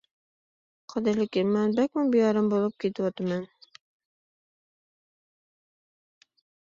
[0.93, 3.43] قەدىرلىكىم، مەن بەكمۇ بىئارام بولۇپ كېتىۋاتىمەن.